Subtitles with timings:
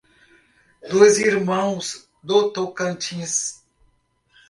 [0.89, 3.61] Dois Irmãos do Tocantins